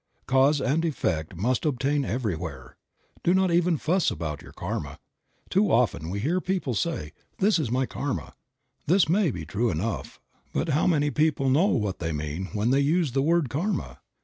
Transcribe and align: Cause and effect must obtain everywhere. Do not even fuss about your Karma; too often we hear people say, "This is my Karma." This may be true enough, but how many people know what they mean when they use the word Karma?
Cause 0.25 0.59
and 0.59 0.83
effect 0.83 1.35
must 1.35 1.63
obtain 1.63 2.03
everywhere. 2.03 2.75
Do 3.23 3.35
not 3.35 3.51
even 3.51 3.77
fuss 3.77 4.09
about 4.09 4.41
your 4.41 4.51
Karma; 4.51 4.97
too 5.51 5.71
often 5.71 6.09
we 6.09 6.19
hear 6.21 6.41
people 6.41 6.73
say, 6.73 7.13
"This 7.37 7.59
is 7.59 7.69
my 7.69 7.85
Karma." 7.85 8.33
This 8.87 9.07
may 9.07 9.29
be 9.29 9.45
true 9.45 9.69
enough, 9.69 10.19
but 10.53 10.69
how 10.69 10.87
many 10.87 11.11
people 11.11 11.51
know 11.51 11.67
what 11.67 11.99
they 11.99 12.11
mean 12.13 12.45
when 12.51 12.71
they 12.71 12.79
use 12.79 13.11
the 13.11 13.21
word 13.21 13.47
Karma? 13.51 13.99